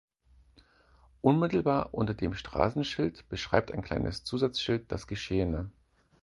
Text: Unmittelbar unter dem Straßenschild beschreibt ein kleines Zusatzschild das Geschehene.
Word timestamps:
Unmittelbar 1.21 1.93
unter 1.93 2.15
dem 2.15 2.33
Straßenschild 2.33 3.29
beschreibt 3.29 3.71
ein 3.71 3.83
kleines 3.83 4.23
Zusatzschild 4.23 4.91
das 4.91 5.05
Geschehene. 5.05 5.69